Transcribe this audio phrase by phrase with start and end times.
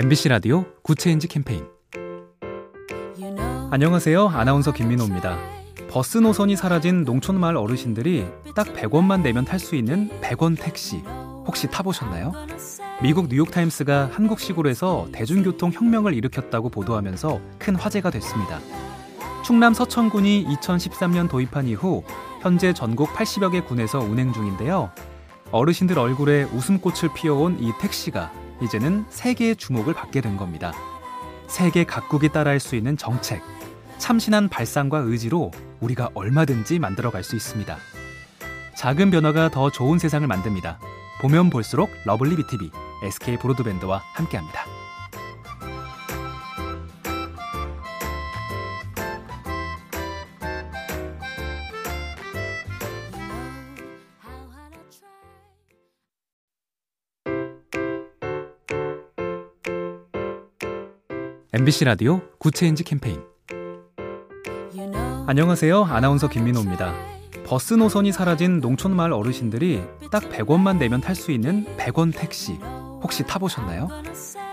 [0.00, 1.66] MBC 라디오 Good Change 캠페인
[3.72, 4.28] 안녕하세요.
[4.28, 5.36] 아나운서 김민호입니다.
[5.90, 8.24] 버스 노선이 사라진 농촌 마을 어르신들이
[8.54, 12.32] 딱 100원만 내면 탈 수 있는 100원 택시 혹시 타보셨나요?
[13.02, 18.60] 미국 뉴욕타임스가 한국 시골에서 대중교통 혁명을 일으켰다고 보도하면서 큰 화제가 됐습니다.
[19.44, 22.04] 충남 서천군이 2013년 도입한 이후
[22.40, 24.92] 현재 전국 80여 개 군에서 운행 중인데요.
[25.50, 30.72] 어르신들 얼굴에 웃음꽃을 피워온 이 택시가 이제는 세계의 주목을 받게 된 겁니다.
[31.46, 33.42] 세계 각국이 따라할 수 있는 정책,
[33.98, 37.76] 참신한 발상과 의지로 우리가 얼마든지 만들어갈 수 있습니다.
[38.76, 40.78] 작은 변화가 더 좋은 세상을 만듭니다.
[41.20, 42.70] 보면 볼수록 lovely B tv
[43.02, 44.77] SK 브로드밴드와 함께합니다.
[61.50, 63.22] MBC 라디오 Good Change 캠페인
[65.26, 65.82] 안녕하세요.
[65.84, 66.92] 아나운서 김민호입니다.
[67.46, 69.82] 버스 노선이 사라진 농촌 마을 어르신들이
[70.12, 72.58] 딱 100원만 내면 탈 수 있는 100원 택시
[73.02, 73.88] 혹시 타보셨나요?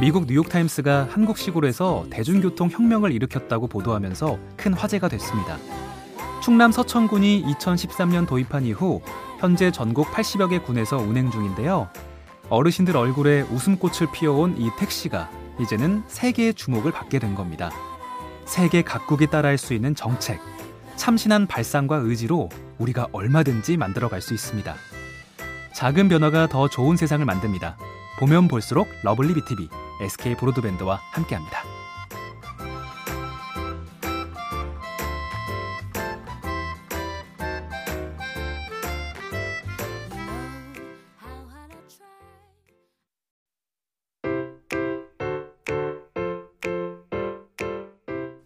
[0.00, 5.58] 미국 뉴욕타임스가 한국 시골에서 대중교통 혁명을 일으켰다고 보도하면서 큰 화제가 됐습니다.
[6.42, 9.00] 충남 서천군이 2013년 도입한 이후
[9.38, 11.88] 현재 전국 80여 개 군에서 운행 중인데요.
[12.48, 15.30] 어르신들 얼굴에 웃음꽃을 피워온 이 택시가
[15.60, 17.70] 이제는 세계의 주목을 받게 된 겁니다.
[18.46, 20.40] 세계 각국이 따라할 수 있는 정책,
[20.96, 24.74] 참신한 발상과 의지로 우리가 얼마든지 만들어갈 수 있습니다.
[25.74, 27.78] 작은 변화가 더 좋은 세상을 만듭니다.
[28.18, 29.68] 보면 볼수록 lovely B tv
[30.02, 31.69] SK 브로드밴드와 함께합니다.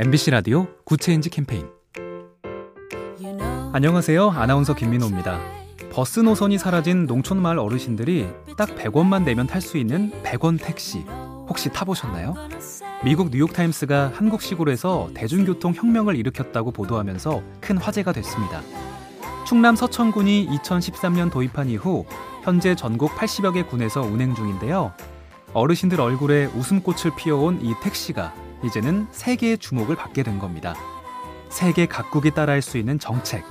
[0.00, 1.66] MBC 라디오 Good Change 캠페인
[3.72, 4.30] 안녕하세요.
[4.30, 5.40] 아나운서 김민호입니다.
[5.90, 11.00] 버스 노선이 사라진 농촌 마을 어르신들이 딱 100원만 내면 탈 수 있는 100원 택시
[11.48, 12.34] 혹시 타보셨나요?
[13.02, 18.62] 미국 뉴욕타임스가 한국 시골에서 대중교통 혁명을 일으켰다고 보도하면서 큰 화제가 됐습니다.
[19.48, 22.06] 충남 서천군이 2013년 도입한 이후
[22.44, 24.92] 현재 전국 80여 개 군에서 운행 중인데요.
[25.54, 28.32] 어르신들 얼굴에 웃음꽃을 피워온 이 택시가
[28.64, 30.74] 이제는 세계의 주목을 받게 된 겁니다.
[31.48, 33.44] 세계 각국이 따라할 수 있는 정책,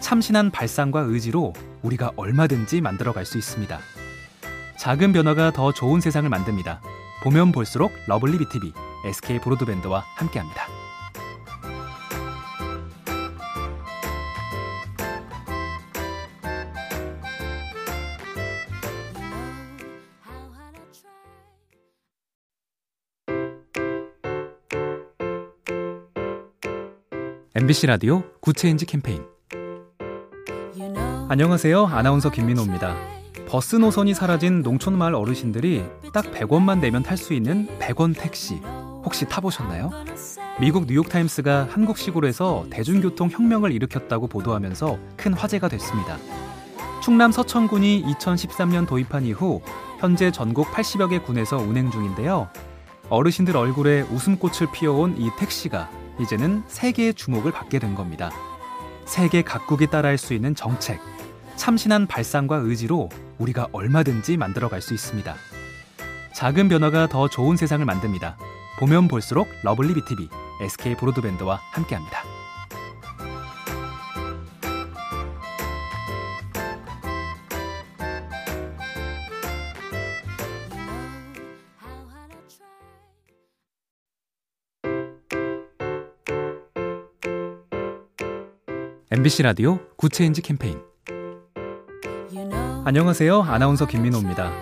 [0.00, 1.52] 참신한 발상과 의지로
[1.82, 3.78] 우리가 얼마든지 만들어갈 수 있습니다.
[4.78, 6.80] 작은 변화가 더 좋은 세상을 만듭니다.
[7.22, 8.72] 보면 볼수록 lovely B tv
[9.06, 10.87] SK 브로드밴드와 함께합니다.
[27.60, 29.24] MBC 라디오 Good Change 캠페인
[31.28, 31.86] 안녕하세요.
[31.86, 32.94] 아나운서 김민호입니다.
[33.48, 38.60] 버스 노선이 사라진 농촌 마을 어르신들이 딱 100원만 내면 탈 수 있는 100원 택시
[39.04, 39.90] 혹시 타보셨나요?
[40.60, 46.16] 미국 뉴욕타임스가 한국 시골에서 대중교통 혁명을 일으켰다고 보도하면서 큰 화제가 됐습니다.
[47.02, 49.62] 충남 서천군이 2013년 도입한 이후
[49.98, 52.50] 현재 전국 80여 개 군에서 운행 중인데요.
[53.08, 58.30] 어르신들 얼굴에 웃음꽃을 피워온 이 택시가 이제는 세계의 주목을 받게 된 겁니다.
[59.04, 61.00] 세계 각국이 따라할 수 있는 정책,
[61.56, 63.08] 참신한 발상과 의지로
[63.38, 65.34] 우리가 얼마든지 만들어갈 수 있습니다.
[66.34, 68.36] 작은 변화가 더 좋은 세상을 만듭니다.
[68.78, 70.28] 보면 볼수록 lovely B tv
[70.60, 72.27] SK 브로드밴드와 함께합니다.
[89.10, 90.82] MBC 라디오 Good Change 캠페인
[92.84, 93.40] 안녕하세요.
[93.40, 94.52] 아나운서 김민호입니다.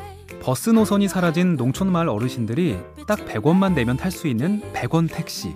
[0.40, 2.78] 버스 노선이 사라진 농촌 마을 어르신들이
[3.08, 5.48] 딱 100원만 내면 탈 수 있는 100원 택시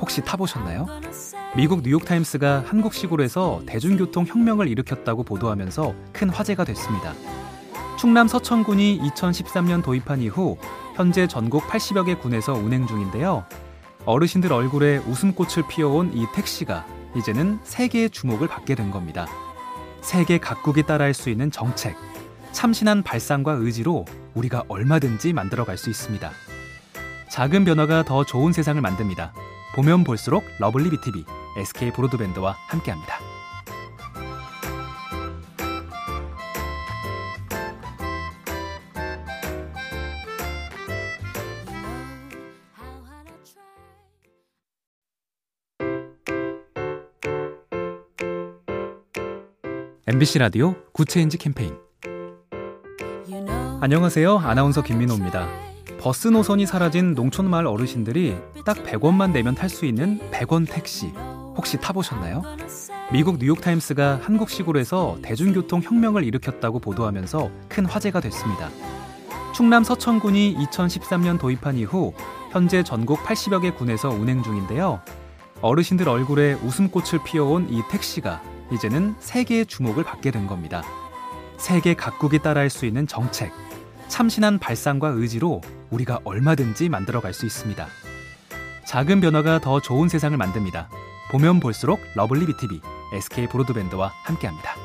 [0.00, 0.86] 혹시 타보셨나요?
[1.56, 7.12] 미국 뉴욕타임스가 한국 시골에서 대중교통 혁명을 일으켰다고 보도하면서 큰 화제가 됐습니다.
[7.98, 10.56] 충남 서천군이 2013년 도입한 이후
[10.96, 13.44] 현재 전국 80여 개 군에서 운행 중인데요.
[14.06, 19.26] 어르신들 얼굴에 웃음꽃을 피워온 이 택시가 이제는 세계의 주목을 받게 된 겁니다.
[20.00, 21.96] 세계 각국이 따라할 수 있는 정책,
[22.52, 26.30] 참신한 발상과 의지로 우리가 얼마든지 만들어갈 수 있습니다.
[27.30, 29.32] 작은 변화가 더 좋은 세상을 만듭니다.
[29.74, 31.24] 보면 볼수록 lovely B tv
[31.58, 33.17] SK 브로드밴드와 함께합니다.
[50.10, 51.76] MBC 라디오 Good Change 캠페인
[53.82, 54.38] 안녕하세요.
[54.38, 55.46] 아나운서 김민호입니다.
[56.00, 58.34] 버스 노선이 사라진 농촌 마을 어르신들이
[58.64, 61.08] 딱 100원만 내면 탈 수 있는 100원 택시
[61.58, 62.42] 혹시 타보셨나요?
[63.12, 68.70] 미국 뉴욕타임스가 한국 시골에서 대중교통 혁명을 일으켰다고 보도하면서 큰 화제가 됐습니다.
[69.54, 72.14] 충남 서천군이 2013년 도입한 이후
[72.50, 75.02] 현재 전국 80여 개 군에서 운행 중인데요.
[75.60, 78.40] 어르신들 얼굴에 웃음꽃을 피워온 이 택시가
[78.70, 80.82] 이제는 세계의 주목을 받게 된 겁니다.
[81.56, 83.52] 세계 각국이 따라할 수 있는 정책,
[84.08, 85.60] 참신한 발상과 의지로
[85.90, 87.86] 우리가 얼마든지 만들어갈 수 있습니다.
[88.86, 90.88] 작은 변화가 더 좋은 세상을 만듭니다.
[91.30, 92.80] 보면 볼수록 lovely B tv
[93.12, 94.77] SK 브로드밴드와 함께합니다.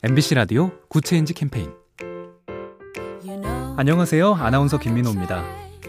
[0.00, 1.72] MBC 라디오 Good Change 캠페인
[3.76, 4.32] 안녕하세요.
[4.34, 5.42] 아나운서 김민호입니다.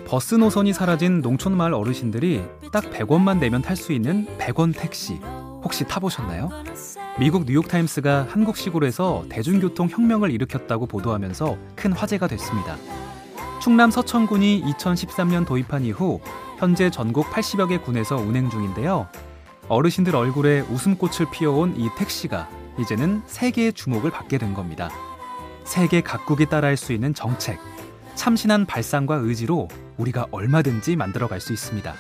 [0.08, 5.20] 버스 노선이 사라진 농촌 마을 어르신들이 딱 100원만 내면 탈 수 있는 100원 택시
[5.64, 6.50] 혹시 타보셨나요?
[7.20, 12.78] 미국 뉴욕타임스가 한국 시골에서 대중교통 혁명을 일으켰다고 보도하면서 큰 화제가 됐습니다.
[13.62, 16.20] 충남 서천군이 2013년 도입한 이후
[16.58, 19.08] 현재 전국 80여 개 군에서 운행 중인데요.
[19.68, 24.90] 어르신들 얼굴에 웃음꽃을 피워온 이 택시가 이제는 세계의 주목을 받게 된 겁니다.
[25.66, 27.60] 세계 각국이 따라할 수 있는 정책,
[28.16, 29.68] 참신한 발상과 의지로
[29.98, 31.94] 우리가 얼마든지 만들어갈 수 있습니다.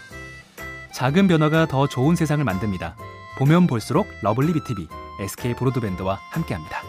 [0.93, 2.97] 작은 변화가 더 좋은 세상을 만듭니다.
[3.37, 4.87] 보면 볼수록 lovely B tv
[5.21, 6.81] SK 브로드밴드와 함께합니다.